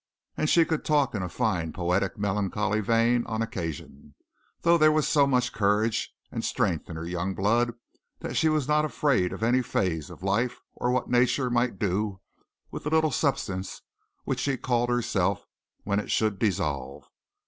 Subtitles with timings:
[0.35, 4.15] And she could talk in a fine, poetic melancholy vein on occasion,
[4.61, 7.75] though there was so much courage and strength in her young blood
[8.21, 12.19] that she was not afraid of any phase of life or what nature might do
[12.71, 13.83] with the little substance
[14.23, 15.45] which she called herself,
[15.83, 17.07] when it should dissolve.